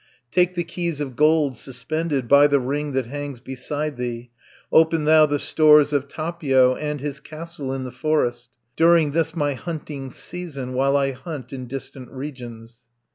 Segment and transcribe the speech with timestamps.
[0.31, 4.31] 50 "Take the keys of gold, suspended By the ring that hangs beside thee,
[4.71, 9.53] Open thou the stores of Tapio, And his castle in the forest, During this my
[9.53, 12.79] hunting season, While I hunt in distant regions.